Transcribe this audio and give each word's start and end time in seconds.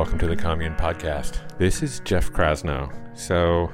welcome 0.00 0.18
to 0.18 0.26
the 0.26 0.34
Commune 0.34 0.74
Podcast. 0.76 1.58
This 1.58 1.82
is 1.82 2.00
Jeff 2.06 2.32
Krasno. 2.32 2.90
So, 3.14 3.70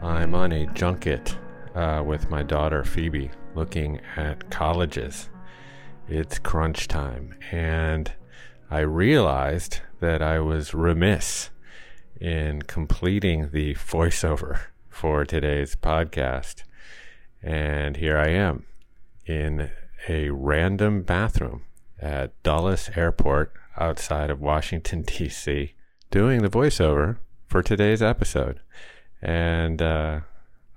I'm 0.00 0.32
on 0.32 0.52
a 0.52 0.66
junket 0.66 1.36
uh, 1.74 2.04
with 2.06 2.30
my 2.30 2.44
daughter 2.44 2.84
Phoebe 2.84 3.32
looking 3.56 4.00
at 4.14 4.48
colleges. 4.52 5.28
It's 6.08 6.38
crunch 6.38 6.86
time, 6.86 7.34
and 7.50 8.12
I 8.70 8.78
realized 8.78 9.80
that 9.98 10.22
I 10.22 10.38
was 10.38 10.72
remiss 10.72 11.50
in 12.20 12.62
completing 12.62 13.50
the 13.50 13.74
voiceover 13.74 14.60
for 14.88 15.24
today's 15.24 15.74
podcast. 15.74 16.62
And 17.42 17.96
here 17.96 18.18
I 18.18 18.28
am 18.28 18.66
in 19.26 19.72
a 20.08 20.30
random 20.30 21.02
bathroom 21.02 21.64
at 21.98 22.40
Dulles 22.44 22.88
Airport 22.94 23.52
outside 23.78 24.30
of 24.30 24.40
Washington, 24.40 25.02
D.C., 25.06 25.74
doing 26.10 26.42
the 26.42 26.50
voiceover 26.50 27.18
for 27.46 27.62
today's 27.62 28.02
episode. 28.02 28.60
And 29.22 29.80
uh, 29.82 30.20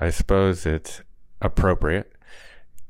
I 0.00 0.10
suppose 0.10 0.66
it's 0.66 1.02
appropriate 1.40 2.12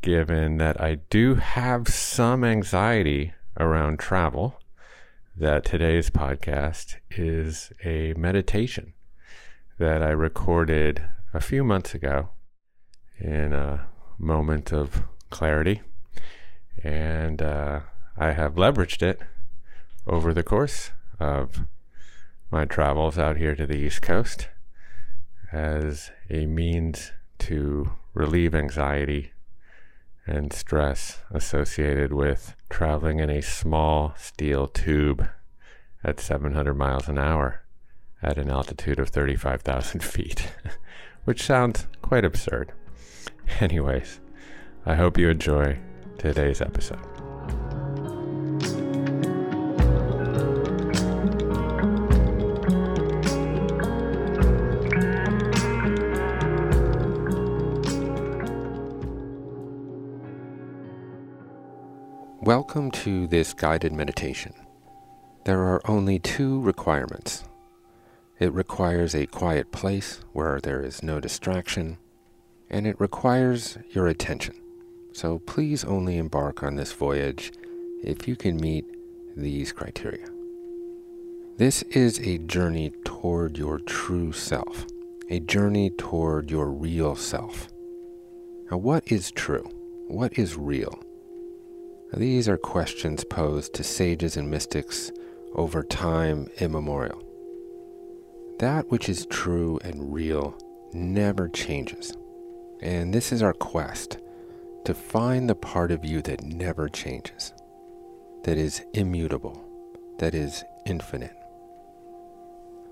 given 0.03 0.59
that 0.59 0.81
I 0.81 0.97
do 1.11 1.37
have 1.37 1.89
some 1.89 2.45
anxiety 2.45 3.33
around 3.59 3.99
travel, 3.99 4.61
that 5.37 5.65
today's 5.65 6.11
podcast 6.11 6.97
is 7.11 7.73
a 7.85 8.13
meditation 8.15 8.93
that 9.79 10.03
I 10.03 10.11
recorded 10.11 11.03
a 11.33 11.41
few 11.41 11.65
months 11.65 11.95
ago 11.95 12.31
in 13.19 13.53
a 13.53 13.87
moment 14.19 14.73
of 14.73 15.03
clarity. 15.31 15.81
And 16.83 17.41
uh, 17.41 17.81
I 18.17 18.33
have 18.33 18.55
leveraged 18.55 19.03
it 19.03 19.21
over 20.07 20.35
the 20.35 20.43
course 20.43 20.91
of 21.21 21.61
my 22.51 22.65
travels 22.65 23.19
out 23.19 23.37
here 23.37 23.55
to 23.55 23.67
the 23.67 23.77
East 23.77 24.03
Coast 24.03 24.49
as 25.53 26.11
a 26.31 26.47
means 26.47 27.13
to 27.39 27.93
relieve 28.15 28.55
anxiety 28.55 29.33
and 30.27 30.53
stress 30.53 31.23
associated 31.31 32.13
with 32.13 32.55
traveling 32.69 33.21
in 33.21 33.31
a 33.31 33.43
small 33.43 34.15
steel 34.17 34.67
tube 34.67 35.29
at 36.05 36.21
700 36.21 36.75
miles 36.75 37.09
an 37.09 37.19
hour 37.19 37.63
at 38.23 38.39
an 38.39 38.51
altitude 38.51 38.99
of 38.99 39.09
35,000 39.09 40.01
feet, 40.03 40.53
which 41.25 41.43
sounds 41.43 41.87
quite 42.03 42.25
absurd. 42.25 42.73
Anyways, 43.61 44.21
I 44.87 44.95
hope 44.95 45.19
you 45.19 45.29
enjoy 45.29 45.79
today's 46.19 46.61
episode. 46.61 47.32
Welcome 62.57 62.91
to 62.91 63.27
this 63.29 63.55
guided 63.55 63.95
meditation. 63.95 64.53
There 65.47 65.61
are 65.61 65.81
only 65.89 66.19
two 66.19 66.61
requirements. 66.61 67.45
It 68.39 68.53
requires 68.53 69.15
a 69.15 69.25
quiet 69.25 69.73
place 69.73 70.21
where 70.35 70.61
there 70.61 70.83
is 70.83 71.03
no 71.03 71.19
distraction, 71.19 71.97
and 72.69 72.87
it 72.87 73.01
requires 73.01 73.79
your 73.93 74.07
attention. 74.07 74.55
So 75.13 75.39
please 75.39 75.83
only 75.83 76.19
embark 76.19 76.63
on 76.63 76.77
this 76.77 76.93
voyage 76.93 77.53
if 78.05 78.29
you 78.29 78.37
can 78.37 78.59
meet 78.59 78.85
these 79.35 79.73
criteria. 79.73 80.27
This 81.57 81.81
is 81.85 82.19
a 82.21 82.37
journey 82.37 82.93
toward 83.07 83.57
your 83.57 83.79
true 83.79 84.31
self, 84.31 84.85
a 85.31 85.41
journey 85.41 85.89
toward 85.89 86.51
your 86.51 86.71
real 86.71 87.17
self. 87.17 87.71
Now, 88.71 88.77
what 88.77 89.11
is 89.11 89.31
true? 89.31 89.71
What 90.07 90.39
is 90.39 90.55
real? 90.55 91.03
These 92.15 92.47
are 92.47 92.59
questions 92.59 93.25
posed 93.25 93.73
to 93.75 93.83
sages 93.83 94.37
and 94.37 94.51
mystics 94.51 95.11
over 95.55 95.83
time 95.83 96.47
immemorial. 96.59 97.23
That 98.59 98.91
which 98.91 99.09
is 99.09 99.25
true 99.27 99.79
and 99.83 100.13
real 100.13 100.55
never 100.93 101.49
changes. 101.49 102.15
And 102.83 103.15
this 103.15 103.33
is 103.33 103.43
our 103.43 103.55
quest 103.55 104.19
to 104.85 104.93
find 104.93 105.49
the 105.49 105.55
part 105.55 105.91
of 105.91 106.05
you 106.05 106.21
that 106.23 106.43
never 106.43 106.89
changes, 106.89 107.55
that 108.45 108.59
is 108.59 108.83
immutable, 108.93 109.65
that 110.19 110.35
is 110.35 110.65
infinite. 110.85 111.37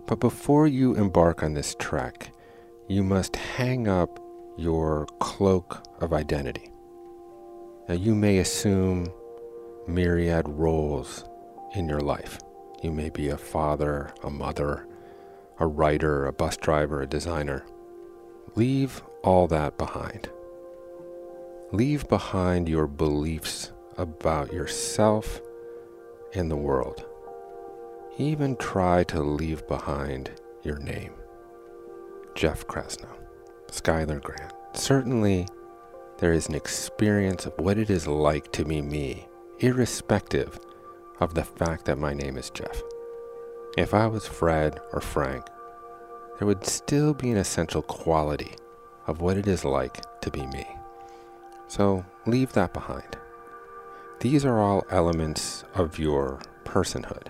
But 0.06 0.20
before 0.20 0.66
you 0.66 0.94
embark 0.94 1.42
on 1.42 1.52
this 1.52 1.76
trek, 1.78 2.32
you 2.88 3.04
must 3.04 3.36
hang 3.36 3.86
up 3.86 4.18
your 4.56 5.06
cloak 5.18 5.86
of 6.00 6.14
identity. 6.14 6.69
Now, 7.90 7.96
you 7.96 8.14
may 8.14 8.38
assume 8.38 9.12
myriad 9.88 10.48
roles 10.48 11.24
in 11.74 11.88
your 11.88 11.98
life. 11.98 12.38
You 12.84 12.92
may 12.92 13.10
be 13.10 13.30
a 13.30 13.36
father, 13.36 14.14
a 14.22 14.30
mother, 14.30 14.86
a 15.58 15.66
writer, 15.66 16.26
a 16.26 16.32
bus 16.32 16.56
driver, 16.56 17.02
a 17.02 17.06
designer. 17.08 17.66
Leave 18.54 19.02
all 19.24 19.48
that 19.48 19.76
behind. 19.76 20.30
Leave 21.72 22.08
behind 22.08 22.68
your 22.68 22.86
beliefs 22.86 23.72
about 23.96 24.52
yourself 24.52 25.40
and 26.32 26.48
the 26.48 26.56
world. 26.56 27.04
Even 28.18 28.54
try 28.54 29.02
to 29.02 29.20
leave 29.20 29.66
behind 29.66 30.30
your 30.62 30.78
name. 30.78 31.14
Jeff 32.36 32.68
Krasno, 32.68 33.10
Skylar 33.66 34.22
Grant. 34.22 34.52
Certainly, 34.74 35.48
there 36.20 36.34
is 36.34 36.48
an 36.48 36.54
experience 36.54 37.46
of 37.46 37.58
what 37.58 37.78
it 37.78 37.88
is 37.88 38.06
like 38.06 38.52
to 38.52 38.62
be 38.62 38.82
me, 38.82 39.26
irrespective 39.60 40.60
of 41.18 41.34
the 41.34 41.42
fact 41.44 41.86
that 41.86 41.96
my 41.96 42.12
name 42.12 42.36
is 42.36 42.50
Jeff. 42.50 42.82
If 43.78 43.94
I 43.94 44.06
was 44.06 44.26
Fred 44.26 44.80
or 44.92 45.00
Frank, 45.00 45.46
there 46.38 46.46
would 46.46 46.66
still 46.66 47.14
be 47.14 47.30
an 47.30 47.38
essential 47.38 47.80
quality 47.80 48.54
of 49.06 49.22
what 49.22 49.38
it 49.38 49.46
is 49.46 49.64
like 49.64 50.20
to 50.20 50.30
be 50.30 50.46
me. 50.48 50.66
So 51.68 52.04
leave 52.26 52.52
that 52.52 52.74
behind. 52.74 53.16
These 54.20 54.44
are 54.44 54.60
all 54.60 54.84
elements 54.90 55.64
of 55.74 55.98
your 55.98 56.40
personhood, 56.64 57.28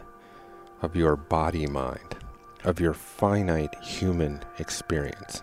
of 0.82 0.96
your 0.96 1.14
body 1.14 1.66
mind, 1.68 2.16
of 2.64 2.80
your 2.80 2.94
finite 2.94 3.76
human 3.76 4.42
experience. 4.58 5.42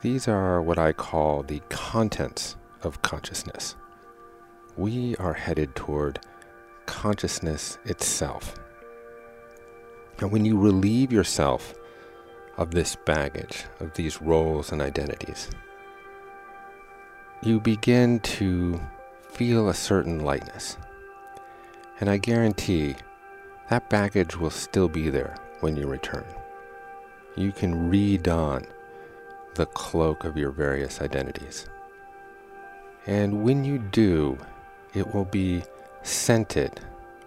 These 0.00 0.28
are 0.28 0.62
what 0.62 0.78
I 0.78 0.92
call 0.92 1.42
the 1.42 1.60
contents 1.70 2.56
of 2.82 3.02
consciousness. 3.02 3.74
We 4.76 5.16
are 5.16 5.32
headed 5.32 5.74
toward 5.74 6.20
consciousness 6.86 7.78
itself. 7.84 8.54
And 10.20 10.30
when 10.30 10.44
you 10.44 10.56
relieve 10.56 11.12
yourself 11.12 11.74
of 12.56 12.70
this 12.70 12.96
baggage, 13.06 13.64
of 13.80 13.92
these 13.94 14.22
roles 14.22 14.70
and 14.70 14.80
identities, 14.80 15.50
you 17.42 17.58
begin 17.58 18.20
to 18.20 18.80
feel 19.30 19.68
a 19.68 19.74
certain 19.74 20.20
lightness. 20.20 20.76
And 22.00 22.08
I 22.08 22.18
guarantee 22.18 22.94
that 23.68 23.90
baggage 23.90 24.36
will 24.36 24.50
still 24.50 24.88
be 24.88 25.10
there 25.10 25.34
when 25.58 25.76
you 25.76 25.88
return. 25.88 26.24
You 27.36 27.50
can 27.50 27.90
redon 27.90 28.64
the 29.58 29.66
cloak 29.66 30.24
of 30.24 30.36
your 30.36 30.52
various 30.52 31.02
identities. 31.02 31.66
And 33.06 33.42
when 33.42 33.64
you 33.64 33.78
do, 33.78 34.38
it 34.94 35.12
will 35.12 35.24
be 35.24 35.64
scented 36.02 36.80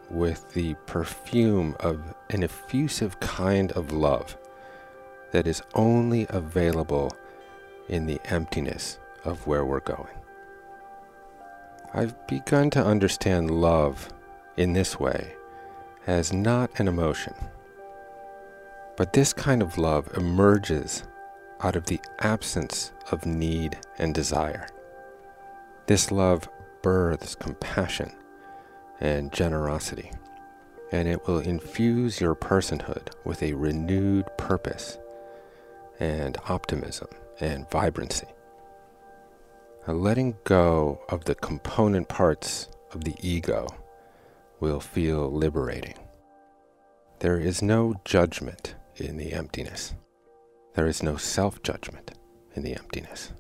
with 0.10 0.54
the 0.54 0.74
perfume 0.86 1.76
of 1.82 2.02
an 2.30 2.44
effusive 2.44 3.20
kind 3.20 3.74
of 3.74 3.92
love 3.92 4.38
that 5.32 5.46
is 5.46 5.62
only 5.76 6.26
available 6.30 7.12
in 7.90 8.06
the 8.06 8.20
emptiness 8.26 8.98
of 9.26 9.46
where 9.46 9.66
we're 9.66 9.82
going. 9.82 10.16
I've 11.94 12.28
begun 12.28 12.70
to 12.72 12.86
understand 12.86 13.52
love 13.52 14.08
in 14.56 14.72
this 14.72 14.98
way 14.98 15.34
as 16.08 16.32
not 16.32 16.72
an 16.80 16.88
emotion, 16.88 17.34
but 18.96 19.12
this 19.12 19.34
kind 19.34 19.62
of 19.62 19.78
love 19.78 20.10
emerges 20.16 21.04
out 21.64 21.76
of 21.76 21.86
the 21.86 22.00
absence 22.20 22.92
of 23.12 23.26
need 23.26 23.78
and 23.98 24.14
desire. 24.14 24.68
This 25.88 26.12
love 26.12 26.48
births 26.82 27.36
compassion 27.36 28.12
and 29.00 29.32
generosity, 29.32 30.12
and 30.92 31.08
it 31.08 31.28
will 31.28 31.40
infuse 31.40 32.22
your 32.22 32.36
personhood 32.36 33.10
with 33.26 33.42
a 33.44 33.54
renewed 33.54 34.26
purpose 34.38 34.98
and 36.00 36.38
optimism 36.50 37.08
and 37.40 37.70
vibrancy. 37.70 38.28
Letting 39.88 40.38
go 40.44 41.02
of 41.10 41.26
the 41.26 41.36
component 41.36 42.08
parts 42.08 42.70
of 42.94 43.04
the 43.04 43.16
ego 43.22 43.68
will 44.60 44.80
feel 44.80 45.32
liberating. 45.32 45.96
There 47.20 47.40
is 47.40 47.62
no 47.62 47.96
judgment 48.06 48.76
in 48.96 49.18
the 49.18 49.34
emptiness. 49.34 49.96
There 50.74 50.88
is 50.88 51.04
no 51.04 51.18
self 51.18 51.62
judgment 51.64 52.12
in 52.56 52.64
the 52.64 52.76
emptiness. 52.76 53.34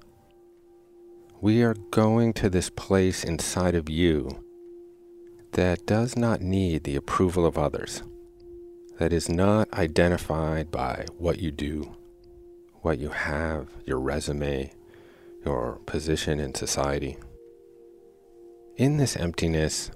We 1.39 1.63
are 1.63 1.75
going 1.91 2.33
to 2.33 2.49
this 2.49 2.69
place 2.69 3.23
inside 3.23 3.73
of 3.73 3.89
you 3.89 4.43
that 5.53 5.85
does 5.85 6.15
not 6.15 6.41
need 6.41 6.83
the 6.83 6.95
approval 6.95 7.45
of 7.45 7.57
others, 7.57 8.03
that 8.99 9.11
is 9.11 9.29
not 9.29 9.73
identified 9.73 10.71
by 10.71 11.05
what 11.17 11.39
you 11.39 11.51
do, 11.51 11.95
what 12.81 12.99
you 12.99 13.09
have, 13.09 13.69
your 13.85 13.99
resume, 13.99 14.71
your 15.45 15.79
position 15.85 16.39
in 16.39 16.53
society. 16.53 17.17
In 18.77 18.97
this 18.97 19.15
emptiness, 19.15 19.91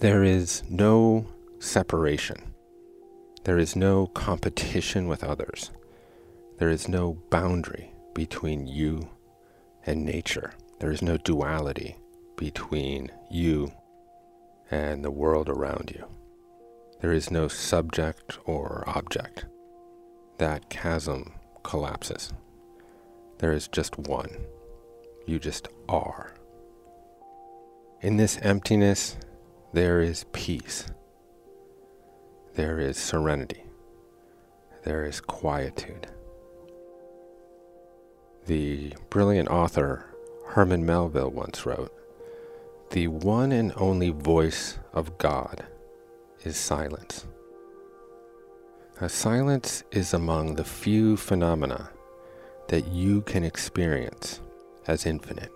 there 0.00 0.24
is 0.24 0.62
no 0.68 1.26
separation. 1.58 2.54
There 3.44 3.58
is 3.58 3.74
no 3.74 4.06
competition 4.08 5.08
with 5.08 5.24
others. 5.24 5.70
There 6.60 6.68
is 6.68 6.88
no 6.88 7.14
boundary 7.30 7.90
between 8.12 8.66
you 8.66 9.08
and 9.86 10.04
nature. 10.04 10.52
There 10.78 10.90
is 10.90 11.00
no 11.00 11.16
duality 11.16 11.96
between 12.36 13.10
you 13.30 13.72
and 14.70 15.02
the 15.02 15.10
world 15.10 15.48
around 15.48 15.90
you. 15.96 16.04
There 17.00 17.14
is 17.14 17.30
no 17.30 17.48
subject 17.48 18.38
or 18.44 18.84
object. 18.86 19.46
That 20.36 20.68
chasm 20.68 21.32
collapses. 21.62 22.30
There 23.38 23.54
is 23.54 23.66
just 23.66 23.96
one. 23.96 24.28
You 25.26 25.38
just 25.38 25.66
are. 25.88 26.34
In 28.02 28.18
this 28.18 28.36
emptiness, 28.42 29.16
there 29.72 30.02
is 30.02 30.26
peace. 30.34 30.84
There 32.52 32.78
is 32.78 32.98
serenity. 32.98 33.64
There 34.84 35.06
is 35.06 35.22
quietude. 35.22 36.06
The 38.50 38.94
brilliant 39.10 39.48
author 39.48 40.06
Herman 40.44 40.84
Melville 40.84 41.30
once 41.30 41.64
wrote 41.64 41.92
The 42.90 43.06
one 43.06 43.52
and 43.52 43.72
only 43.76 44.10
voice 44.10 44.76
of 44.92 45.16
God 45.18 45.66
is 46.42 46.56
silence. 46.56 47.28
Now, 49.00 49.06
silence 49.06 49.84
is 49.92 50.12
among 50.12 50.56
the 50.56 50.64
few 50.64 51.16
phenomena 51.16 51.90
that 52.66 52.88
you 52.88 53.20
can 53.20 53.44
experience 53.44 54.40
as 54.88 55.06
infinite. 55.06 55.52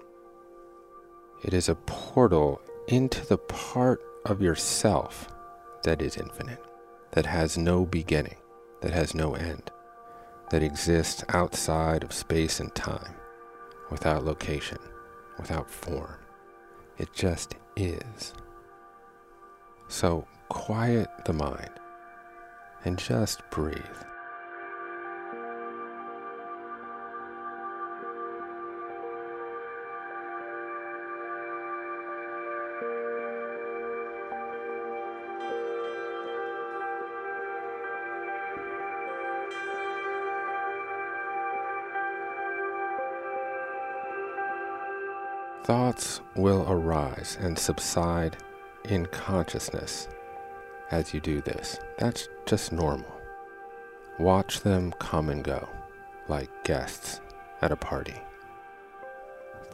It 1.42 1.52
is 1.52 1.68
a 1.68 1.74
portal 1.74 2.62
into 2.86 3.26
the 3.26 3.38
part 3.38 4.02
of 4.24 4.40
yourself 4.40 5.34
that 5.82 6.00
is 6.00 6.16
infinite, 6.16 6.62
that 7.10 7.26
has 7.26 7.58
no 7.58 7.86
beginning, 7.86 8.36
that 8.82 8.92
has 8.92 9.16
no 9.16 9.34
end 9.34 9.72
that 10.50 10.62
exists 10.62 11.24
outside 11.30 12.04
of 12.04 12.12
space 12.12 12.60
and 12.60 12.74
time, 12.74 13.14
without 13.90 14.24
location, 14.24 14.78
without 15.38 15.70
form. 15.70 16.16
It 16.98 17.12
just 17.12 17.56
is. 17.76 18.34
So 19.88 20.26
quiet 20.48 21.08
the 21.24 21.32
mind 21.32 21.70
and 22.84 22.98
just 22.98 23.40
breathe. 23.50 23.80
Thoughts 45.64 46.20
will 46.36 46.66
arise 46.68 47.38
and 47.40 47.58
subside 47.58 48.36
in 48.84 49.06
consciousness 49.06 50.08
as 50.90 51.14
you 51.14 51.20
do 51.20 51.40
this. 51.40 51.80
That's 51.96 52.28
just 52.44 52.70
normal. 52.70 53.18
Watch 54.18 54.60
them 54.60 54.92
come 54.98 55.30
and 55.30 55.42
go 55.42 55.66
like 56.28 56.50
guests 56.64 57.22
at 57.62 57.72
a 57.72 57.76
party. 57.76 58.20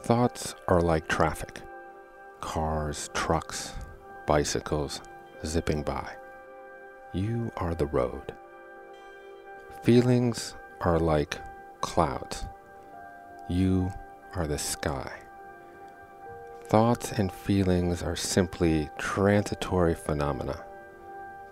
Thoughts 0.02 0.54
are 0.68 0.80
like 0.80 1.08
traffic 1.08 1.60
cars, 2.40 3.10
trucks, 3.12 3.72
bicycles 4.26 5.00
zipping 5.44 5.82
by. 5.82 6.08
You 7.12 7.50
are 7.56 7.74
the 7.74 7.86
road. 7.86 8.32
Feelings 9.82 10.54
are 10.82 11.00
like 11.00 11.36
clouds. 11.80 12.44
You 13.48 13.92
are 14.36 14.46
the 14.46 14.56
sky. 14.56 15.10
Thoughts 16.70 17.10
and 17.10 17.32
feelings 17.32 18.00
are 18.00 18.14
simply 18.14 18.88
transitory 18.96 19.92
phenomena 19.92 20.64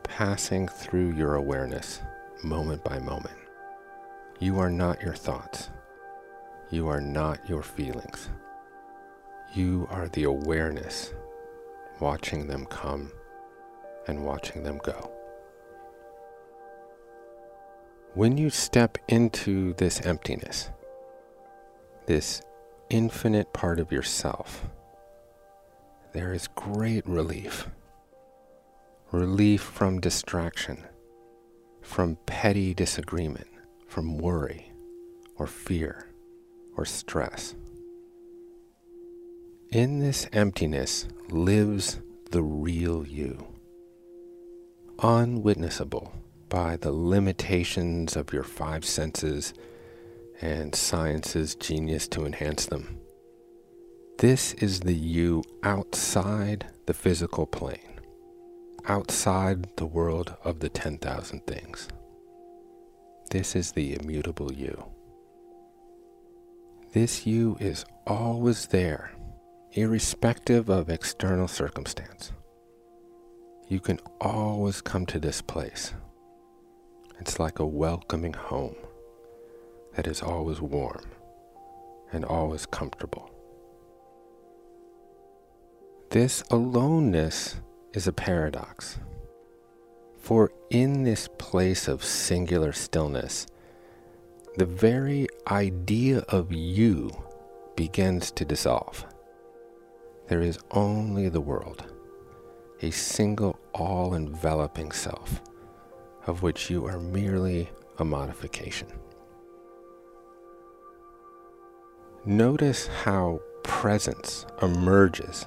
passing 0.05 0.69
through 0.69 1.11
your 1.11 1.35
awareness 1.35 2.03
moment 2.45 2.85
by 2.85 3.01
moment. 3.01 3.35
You 4.39 4.61
are 4.61 4.71
not 4.71 5.03
your 5.03 5.17
thoughts. 5.17 5.71
You 6.71 6.87
are 6.87 7.01
not 7.01 7.49
your 7.49 7.65
feelings. 7.65 8.29
You 9.57 9.89
are 9.91 10.07
the 10.07 10.23
awareness 10.23 11.13
watching 11.99 12.47
them 12.47 12.65
come 12.67 13.11
and 14.07 14.25
watching 14.25 14.63
them 14.63 14.79
go. 14.85 15.11
When 18.15 18.39
you 18.39 18.51
step 18.51 18.99
into 19.09 19.75
this 19.79 20.01
emptiness, 20.07 20.71
this 22.07 22.41
infinite 22.89 23.53
part 23.53 23.81
of 23.81 23.91
yourself, 23.91 24.65
there 26.13 26.33
is 26.33 26.49
great 26.49 27.07
relief. 27.07 27.69
Relief 29.13 29.63
from 29.63 30.01
distraction, 30.01 30.85
from 31.81 32.17
petty 32.27 32.75
disagreement, 32.75 33.49
from 33.87 34.19
worry 34.19 34.73
or 35.37 35.47
fear 35.47 36.09
or 36.77 36.85
stress. 36.85 37.55
In 39.71 39.99
this 39.99 40.27
emptiness 40.33 41.07
lives 41.31 42.01
the 42.31 42.43
real 42.43 43.07
you, 43.07 43.47
unwitnessable 44.99 46.11
by 46.49 46.77
the 46.77 46.93
limitations 46.93 48.17
of 48.17 48.33
your 48.33 48.45
five 48.45 48.85
senses 48.85 49.55
and 50.41 50.75
science's 50.75 51.55
genius 51.55 52.09
to 52.09 52.25
enhance 52.25 52.67
them. 52.67 52.99
This 54.19 54.53
is 54.55 54.81
the 54.81 54.95
you 54.95 55.45
outside 55.63 56.67
the 56.87 56.93
physical 56.93 57.47
plane, 57.47 58.01
outside 58.87 59.69
the 59.77 59.87
world 59.87 60.35
of 60.43 60.59
the 60.59 60.69
10,000 60.69 61.47
things. 61.47 61.87
This 63.31 63.55
is 63.55 63.71
the 63.71 63.95
immutable 63.95 64.53
you. 64.53 64.87
This 66.93 67.29
you 67.29 67.59
is 67.61 67.85
always 68.09 68.67
there, 68.67 69.13
irrespective 69.75 70.69
of 70.69 70.89
external 70.89 71.47
circumstance. 71.47 72.33
You 73.69 73.79
can 73.79 74.01
always 74.21 74.81
come 74.81 75.07
to 75.07 75.21
this 75.21 75.41
place. 75.41 75.95
It's 77.21 77.39
like 77.39 77.61
a 77.61 77.67
welcoming 77.67 78.33
home 78.33 78.75
that 79.95 80.09
is 80.09 80.23
always 80.23 80.61
warm 80.61 81.05
and 82.11 82.25
always 82.25 82.67
comfortable. 82.67 83.31
This 86.11 86.43
aloneness 86.51 87.57
is 87.93 88.07
a 88.07 88.15
paradox. 88.15 88.99
For 90.17 90.51
in 90.71 91.03
this 91.03 91.29
place 91.37 91.87
of 91.87 92.03
singular 92.03 92.73
stillness, 92.73 93.47
the 94.57 94.65
very 94.65 95.27
idea 95.51 96.21
of 96.31 96.51
you 96.51 97.11
begins 97.77 98.31
to 98.33 98.47
dissolve. 98.47 99.05
There 100.29 100.41
is 100.41 100.59
only 100.71 101.29
the 101.29 101.43
world, 101.43 101.85
a 102.81 102.91
single 102.91 103.59
all 103.75 104.15
enveloping 104.15 104.93
self, 104.93 105.43
of 106.27 106.43
which 106.43 106.71
you 106.71 106.87
are 106.87 106.99
merely 106.99 107.69
a 107.99 108.05
modification. 108.07 108.89
Notice 112.25 112.87
how 112.87 113.43
presence 113.63 114.47
emerges 114.63 115.45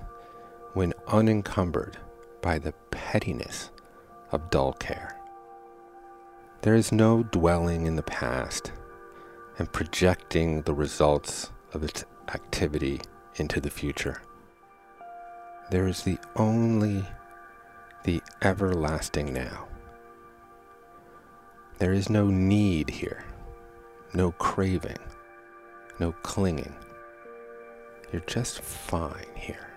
when 0.73 0.93
unencumbered 1.07 1.97
by 2.41 2.57
the 2.59 2.73
pettiness 2.91 3.71
of 4.31 4.49
dull 4.49 4.73
care. 4.73 5.17
There 6.61 6.75
is 6.75 6.91
no 6.91 7.23
dwelling 7.23 7.85
in 7.85 7.95
the 7.95 8.03
past 8.03 8.71
and 9.57 9.71
projecting 9.71 10.61
the 10.61 10.73
results 10.73 11.51
of 11.73 11.83
its 11.83 12.05
activity 12.33 13.01
into 13.35 13.59
the 13.59 13.69
future. 13.69 14.21
There 15.69 15.87
is 15.87 16.03
the 16.03 16.17
only, 16.35 17.05
the 18.03 18.21
everlasting 18.41 19.33
now, 19.33 19.67
There 21.79 21.93
is 21.93 22.11
no 22.11 22.27
need 22.27 22.91
here, 22.91 23.23
no 24.13 24.33
craving, 24.33 24.99
no 25.99 26.11
clinging. 26.21 26.75
You're 28.11 28.21
just 28.27 28.61
fine 28.61 29.25
here. 29.35 29.70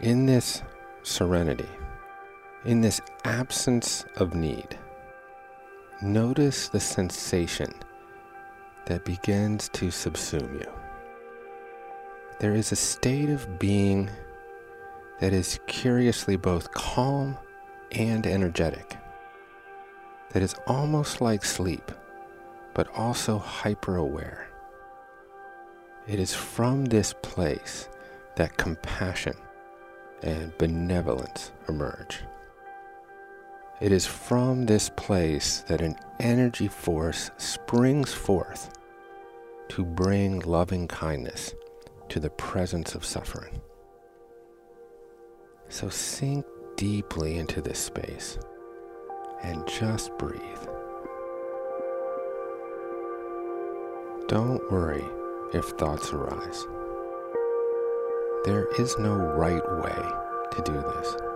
In 0.00 0.26
this 0.26 0.62
serenity, 1.02 1.68
in 2.64 2.80
this 2.80 3.00
absence 3.24 4.04
of 4.16 4.34
need, 4.34 4.78
notice 6.00 6.68
the 6.68 6.80
sensation 6.80 7.72
that 8.86 9.04
begins 9.04 9.68
to 9.68 9.86
subsume 9.86 10.60
you. 10.60 10.72
There 12.40 12.54
is 12.54 12.72
a 12.72 12.76
state 12.76 13.28
of 13.28 13.60
being 13.60 14.10
that 15.20 15.32
is 15.32 15.60
curiously 15.68 16.36
both 16.36 16.72
calm 16.72 17.36
and 17.92 18.26
energetic, 18.26 18.96
that 20.30 20.42
is 20.42 20.56
almost 20.66 21.20
like 21.20 21.44
sleep, 21.44 21.92
but 22.74 22.88
also 22.96 23.38
hyper 23.38 23.96
aware. 23.96 24.48
It 26.08 26.18
is 26.18 26.34
from 26.34 26.86
this 26.86 27.14
place 27.22 27.88
that 28.34 28.56
compassion 28.56 29.36
and 30.22 30.56
benevolence 30.58 31.52
emerge. 31.68 32.20
It 33.80 33.90
is 33.90 34.06
from 34.06 34.66
this 34.66 34.90
place 34.90 35.64
that 35.68 35.80
an 35.80 35.96
energy 36.20 36.68
force 36.68 37.30
springs 37.36 38.12
forth 38.12 38.70
to 39.70 39.84
bring 39.84 40.40
loving 40.40 40.86
kindness 40.86 41.54
to 42.08 42.20
the 42.20 42.30
presence 42.30 42.94
of 42.94 43.04
suffering. 43.04 43.60
So 45.68 45.88
sink 45.88 46.44
deeply 46.76 47.38
into 47.38 47.60
this 47.60 47.78
space 47.78 48.38
and 49.42 49.66
just 49.66 50.16
breathe. 50.18 50.40
Don't 54.28 54.62
worry 54.70 55.04
if 55.52 55.64
thoughts 55.70 56.12
arise. 56.12 56.64
There 58.44 58.66
is 58.76 58.98
no 58.98 59.14
right 59.14 59.62
way 59.78 60.04
to 60.50 60.62
do 60.62 60.72
this. 60.72 61.31